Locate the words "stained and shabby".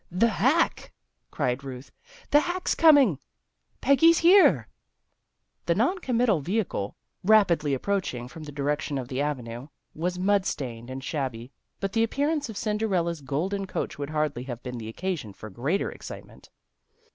10.47-11.51